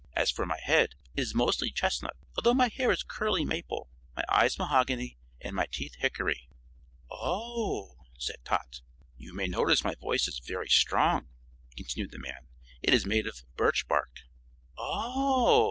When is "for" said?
0.31-0.47